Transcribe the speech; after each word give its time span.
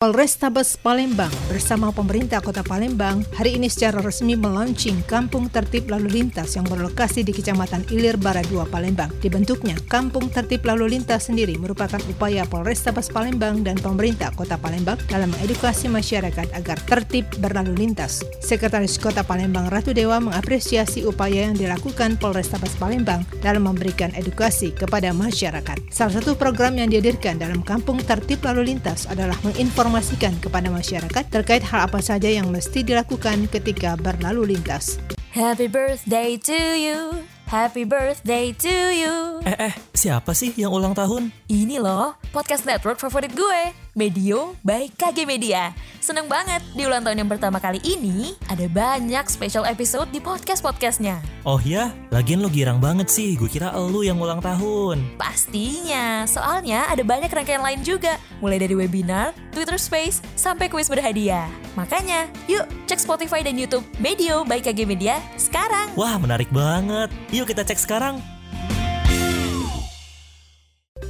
Polrestabes 0.00 0.80
Palembang 0.80 1.28
bersama 1.44 1.92
pemerintah 1.92 2.40
kota 2.40 2.64
Palembang 2.64 3.20
hari 3.36 3.60
ini 3.60 3.68
secara 3.68 4.00
resmi 4.00 4.32
melaunching 4.32 5.04
Kampung 5.04 5.52
Tertib 5.52 5.92
Lalu 5.92 6.08
Lintas 6.08 6.56
yang 6.56 6.64
berlokasi 6.64 7.20
di 7.20 7.36
Kecamatan 7.36 7.84
Ilir 7.92 8.16
Barat 8.16 8.48
2 8.48 8.64
Palembang. 8.72 9.12
Dibentuknya 9.20 9.76
Kampung 9.92 10.32
Tertib 10.32 10.64
Lalu 10.64 10.96
Lintas 10.96 11.28
sendiri 11.28 11.52
merupakan 11.60 12.00
upaya 12.08 12.48
Polrestabes 12.48 13.12
Palembang 13.12 13.60
dan 13.60 13.76
pemerintah 13.76 14.32
kota 14.32 14.56
Palembang 14.56 14.96
dalam 15.04 15.36
mengedukasi 15.36 15.92
masyarakat 15.92 16.48
agar 16.48 16.80
tertib 16.88 17.28
berlalu 17.36 17.76
lintas. 17.84 18.24
Sekretaris 18.40 18.96
Kota 18.96 19.20
Palembang 19.20 19.68
Ratu 19.68 19.92
Dewa 19.92 20.16
mengapresiasi 20.16 21.04
upaya 21.04 21.52
yang 21.52 21.60
dilakukan 21.60 22.16
Polrestabes 22.16 22.72
Palembang 22.80 23.28
dalam 23.44 23.68
memberikan 23.68 24.08
edukasi 24.16 24.72
kepada 24.72 25.12
masyarakat. 25.12 25.76
Salah 25.92 26.24
satu 26.24 26.40
program 26.40 26.80
yang 26.80 26.88
dihadirkan 26.88 27.36
dalam 27.36 27.60
Kampung 27.60 28.00
Tertib 28.00 28.40
Lalu 28.48 28.72
Lintas 28.72 29.04
adalah 29.04 29.36
menginformasi 29.44 29.89
menginformasikan 29.90 30.38
kepada 30.38 30.70
masyarakat 30.70 31.24
terkait 31.34 31.66
hal 31.66 31.90
apa 31.90 31.98
saja 31.98 32.30
yang 32.30 32.46
mesti 32.46 32.86
dilakukan 32.86 33.50
ketika 33.50 33.98
berlalu 33.98 34.54
lintas. 34.54 35.02
Happy 35.34 35.66
birthday 35.66 36.38
to 36.38 36.54
you. 36.78 37.26
Happy 37.50 37.82
birthday 37.82 38.54
to 38.54 38.70
you. 38.94 39.42
Eh, 39.42 39.66
eh, 39.66 39.74
siapa 39.90 40.30
sih 40.30 40.54
yang 40.54 40.70
ulang 40.70 40.94
tahun? 40.94 41.34
Ini 41.50 41.82
loh, 41.82 42.14
podcast 42.30 42.62
network 42.62 43.02
favorit 43.02 43.34
gue, 43.34 43.74
Medio 43.98 44.54
by 44.62 44.86
KG 44.94 45.26
Media. 45.26 45.74
Seneng 45.98 46.30
banget, 46.30 46.62
di 46.78 46.86
ulang 46.86 47.02
tahun 47.02 47.26
yang 47.26 47.30
pertama 47.30 47.58
kali 47.58 47.82
ini, 47.82 48.38
ada 48.46 48.70
banyak 48.70 49.26
special 49.26 49.66
episode 49.66 50.06
di 50.14 50.22
podcast-podcastnya. 50.22 51.18
Oh 51.42 51.58
ya, 51.60 51.90
lagian 52.14 52.40
lo 52.40 52.48
girang 52.48 52.78
banget 52.78 53.10
sih, 53.10 53.34
gue 53.34 53.50
kira 53.50 53.74
lo 53.74 54.00
yang 54.06 54.22
ulang 54.22 54.38
tahun. 54.38 55.02
Pastinya, 55.18 56.24
soalnya 56.24 56.86
ada 56.86 57.02
banyak 57.02 57.28
rangkaian 57.28 57.62
lain 57.62 57.82
juga, 57.82 58.16
mulai 58.38 58.62
dari 58.62 58.78
webinar, 58.78 59.34
Twitter 59.50 59.76
Space, 59.76 60.22
sampai 60.38 60.70
kuis 60.70 60.86
berhadiah. 60.86 61.50
Makanya, 61.74 62.30
yuk 62.46 62.66
cek 62.86 63.02
Spotify 63.02 63.42
dan 63.42 63.58
Youtube 63.58 63.84
Medio 63.98 64.46
by 64.46 64.62
KG 64.62 64.86
Media 64.86 65.18
sekarang. 65.34 65.90
Wah, 65.98 66.14
menarik 66.16 66.48
banget. 66.54 67.10
Yuk 67.34 67.50
kita 67.50 67.66
cek 67.66 67.78
sekarang. 67.78 68.22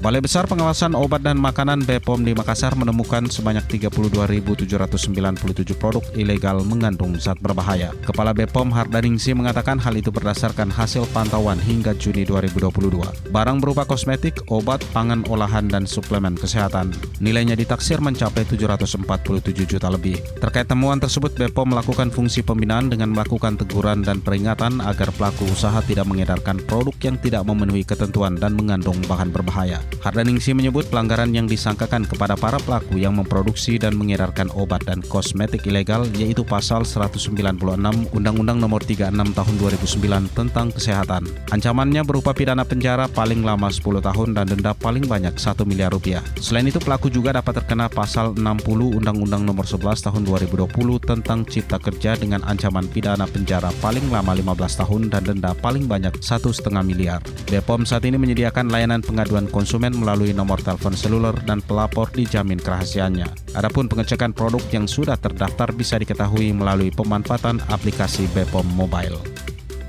Balai 0.00 0.24
Besar 0.24 0.48
Pengawasan 0.48 0.96
Obat 0.96 1.20
dan 1.20 1.36
Makanan 1.36 1.84
BPOM 1.84 2.24
di 2.24 2.32
Makassar 2.32 2.72
menemukan 2.72 3.28
sebanyak 3.28 3.68
32.797 3.68 4.64
produk 5.76 6.00
ilegal 6.16 6.64
mengandung 6.64 7.20
zat 7.20 7.36
berbahaya. 7.36 7.92
Kepala 8.08 8.32
BPOM 8.32 8.72
Hardaningsi 8.72 9.36
mengatakan 9.36 9.76
hal 9.76 9.92
itu 9.92 10.08
berdasarkan 10.08 10.72
hasil 10.72 11.04
pantauan 11.12 11.60
hingga 11.60 11.92
Juni 12.00 12.24
2022. 12.24 13.28
Barang 13.28 13.60
berupa 13.60 13.84
kosmetik, 13.84 14.40
obat, 14.48 14.80
pangan 14.96 15.20
olahan, 15.28 15.68
dan 15.68 15.84
suplemen 15.84 16.32
kesehatan. 16.32 16.96
Nilainya 17.20 17.52
ditaksir 17.52 18.00
mencapai 18.00 18.48
747 18.48 19.04
juta 19.68 19.92
lebih. 19.92 20.16
Terkait 20.40 20.64
temuan 20.64 20.96
tersebut, 20.96 21.36
BPOM 21.36 21.76
melakukan 21.76 22.08
fungsi 22.08 22.40
pembinaan 22.40 22.88
dengan 22.88 23.12
melakukan 23.12 23.60
teguran 23.60 24.00
dan 24.00 24.24
peringatan 24.24 24.80
agar 24.80 25.12
pelaku 25.12 25.44
usaha 25.52 25.84
tidak 25.84 26.08
mengedarkan 26.08 26.56
produk 26.64 26.96
yang 27.04 27.20
tidak 27.20 27.44
memenuhi 27.44 27.84
ketentuan 27.84 28.40
dan 28.40 28.56
mengandung 28.56 28.96
bahan 29.04 29.28
berbahaya. 29.28 29.89
Hardaningsi 29.98 30.54
menyebut 30.54 30.86
pelanggaran 30.86 31.34
yang 31.34 31.50
disangkakan 31.50 32.06
kepada 32.06 32.38
para 32.38 32.62
pelaku 32.62 33.02
yang 33.02 33.18
memproduksi 33.18 33.76
dan 33.76 33.98
mengedarkan 33.98 34.46
obat 34.54 34.86
dan 34.86 35.02
kosmetik 35.02 35.66
ilegal 35.66 36.06
yaitu 36.14 36.46
pasal 36.46 36.86
196 36.86 37.34
Undang-Undang 38.14 38.58
Nomor 38.62 38.80
36 38.86 39.12
Tahun 39.12 39.54
2009 39.60 40.38
tentang 40.38 40.72
Kesehatan. 40.72 41.28
Ancamannya 41.52 42.06
berupa 42.06 42.32
pidana 42.32 42.62
penjara 42.62 43.10
paling 43.10 43.42
lama 43.44 43.68
10 43.68 44.00
tahun 44.00 44.28
dan 44.38 44.46
denda 44.48 44.72
paling 44.72 45.04
banyak 45.04 45.34
1 45.34 45.68
miliar 45.68 45.90
rupiah. 45.90 46.22
Selain 46.38 46.64
itu 46.64 46.78
pelaku 46.78 47.12
juga 47.12 47.36
dapat 47.36 47.60
terkena 47.60 47.90
pasal 47.90 48.32
60 48.38 49.00
Undang-Undang 49.02 49.42
Nomor 49.44 49.68
11 49.68 50.06
Tahun 50.06 50.22
2020 50.24 50.70
tentang 51.02 51.44
Cipta 51.44 51.82
Kerja 51.82 52.16
dengan 52.16 52.40
ancaman 52.46 52.86
pidana 52.88 53.26
penjara 53.28 53.68
paling 53.84 54.06
lama 54.08 54.32
15 54.32 54.80
tahun 54.80 55.02
dan 55.12 55.22
denda 55.26 55.52
paling 55.58 55.84
banyak 55.88 56.14
1,5 56.20 56.52
miliar. 56.84 57.20
Bepom 57.48 57.82
saat 57.84 58.04
ini 58.04 58.16
menyediakan 58.20 58.68
layanan 58.68 59.00
pengaduan 59.00 59.48
konsumen 59.48 59.79
konsumen 59.80 60.04
melalui 60.04 60.36
nomor 60.36 60.60
telepon 60.60 60.92
seluler 60.92 61.32
dan 61.48 61.64
pelapor 61.64 62.12
dijamin 62.12 62.60
kerahasiaannya. 62.60 63.56
Adapun 63.56 63.88
pengecekan 63.88 64.36
produk 64.36 64.60
yang 64.76 64.84
sudah 64.84 65.16
terdaftar 65.16 65.72
bisa 65.72 65.96
diketahui 65.96 66.52
melalui 66.52 66.92
pemanfaatan 66.92 67.64
aplikasi 67.72 68.28
Bepom 68.36 68.68
Mobile. 68.76 69.29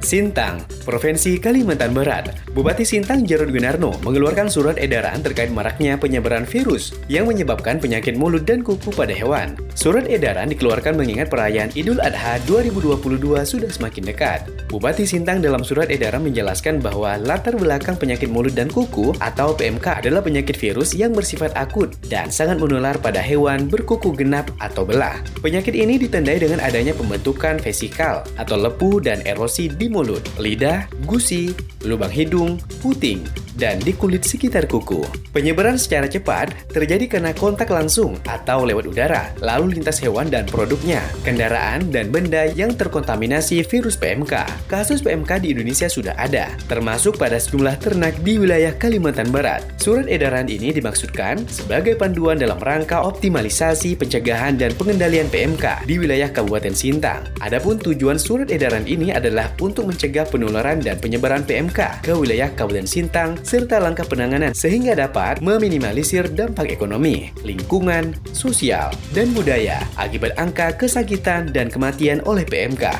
Sintang, 0.01 0.65
Provinsi 0.81 1.37
Kalimantan 1.37 1.93
Barat. 1.93 2.33
Bupati 2.57 2.81
Sintang 2.81 3.21
Jarod 3.21 3.53
Winarno 3.53 4.01
mengeluarkan 4.01 4.49
surat 4.49 4.75
edaran 4.81 5.21
terkait 5.21 5.53
maraknya 5.53 5.93
penyebaran 5.93 6.43
virus 6.43 6.97
yang 7.05 7.29
menyebabkan 7.29 7.77
penyakit 7.77 8.17
mulut 8.17 8.41
dan 8.41 8.65
kuku 8.65 8.89
pada 8.91 9.13
hewan. 9.13 9.53
Surat 9.77 10.09
edaran 10.09 10.49
dikeluarkan 10.49 10.97
mengingat 10.97 11.29
perayaan 11.29 11.69
Idul 11.77 12.01
Adha 12.01 12.41
2022 12.49 12.97
sudah 13.45 13.69
semakin 13.69 14.03
dekat. 14.09 14.49
Bupati 14.73 15.05
Sintang 15.05 15.37
dalam 15.39 15.61
surat 15.61 15.93
edaran 15.93 16.25
menjelaskan 16.25 16.81
bahwa 16.81 17.21
latar 17.21 17.53
belakang 17.53 17.93
penyakit 17.93 18.27
mulut 18.27 18.57
dan 18.57 18.73
kuku 18.73 19.13
atau 19.21 19.53
PMK 19.53 20.01
adalah 20.01 20.25
penyakit 20.25 20.57
virus 20.57 20.97
yang 20.97 21.13
bersifat 21.13 21.53
akut 21.53 21.93
dan 22.09 22.33
sangat 22.33 22.57
menular 22.57 22.97
pada 22.97 23.21
hewan 23.21 23.69
berkuku 23.69 24.17
genap 24.17 24.49
atau 24.57 24.81
belah. 24.81 25.21
Penyakit 25.45 25.77
ini 25.77 26.01
ditandai 26.01 26.41
dengan 26.41 26.57
adanya 26.57 26.97
pembentukan 26.97 27.61
vesikal 27.61 28.25
atau 28.41 28.57
lepuh 28.57 28.97
dan 28.97 29.21
erosi 29.29 29.69
di 29.69 29.90
mulut, 29.91 30.23
lidah, 30.39 30.87
gusi, 31.03 31.51
lubang 31.83 32.07
hidung, 32.07 32.55
puting, 32.79 33.27
dan 33.59 33.77
di 33.83 33.91
kulit 33.91 34.23
sekitar 34.23 34.65
kuku. 34.65 35.03
Penyebaran 35.31 35.75
secara 35.79 36.07
cepat 36.07 36.51
terjadi 36.71 37.07
karena 37.07 37.31
kontak 37.35 37.71
langsung 37.71 38.15
atau 38.27 38.63
lewat 38.63 38.87
udara, 38.87 39.31
lalu 39.43 39.79
lintas 39.79 39.99
hewan 39.99 40.27
dan 40.31 40.47
produknya, 40.47 41.03
kendaraan, 41.23 41.87
dan 41.91 42.11
benda 42.11 42.47
yang 42.51 42.75
terkontaminasi 42.75 43.63
virus 43.67 43.95
PMK. 43.99 44.47
Kasus 44.67 45.03
PMK 45.03 45.43
di 45.43 45.55
Indonesia 45.55 45.87
sudah 45.87 46.15
ada, 46.15 46.51
termasuk 46.67 47.19
pada 47.19 47.39
sejumlah 47.39 47.79
ternak 47.79 48.15
di 48.23 48.39
wilayah 48.39 48.75
Kalimantan 48.75 49.31
Barat. 49.31 49.63
Surat 49.79 50.07
edaran 50.07 50.47
ini 50.47 50.75
dimaksudkan 50.75 51.43
sebagai 51.47 51.95
panduan 51.95 52.39
dalam 52.39 52.59
rangka 52.59 53.03
optimalisasi 53.03 53.95
pencegahan 53.95 54.59
dan 54.59 54.75
pengendalian 54.75 55.31
PMK 55.31 55.87
di 55.87 55.95
wilayah 55.99 56.27
Kabupaten 56.31 56.75
Sintang. 56.75 57.23
Adapun 57.39 57.79
tujuan 57.79 58.19
surat 58.19 58.51
edaran 58.51 58.83
ini 58.83 59.15
adalah 59.15 59.47
untuk 59.81 59.97
mencegah 59.97 60.29
penularan 60.29 60.77
dan 60.77 61.01
penyebaran 61.01 61.41
PMK 61.41 62.05
ke 62.05 62.13
wilayah 62.13 62.53
Kabupaten 62.53 62.85
Sintang 62.85 63.41
serta 63.41 63.81
langkah 63.81 64.05
penanganan 64.05 64.53
sehingga 64.53 64.93
dapat 64.93 65.41
meminimalisir 65.41 66.29
dampak 66.29 66.69
ekonomi, 66.69 67.33
lingkungan, 67.41 68.13
sosial, 68.29 68.93
dan 69.17 69.33
budaya 69.33 69.81
akibat 69.97 70.37
angka 70.37 70.77
kesakitan 70.77 71.49
dan 71.49 71.73
kematian 71.73 72.21
oleh 72.29 72.45
PMK. 72.45 72.93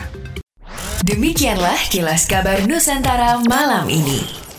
Demikianlah 1.06 1.78
kilas 1.94 2.26
kabar 2.26 2.66
Nusantara 2.66 3.38
malam 3.46 3.86
ini. 3.86 4.51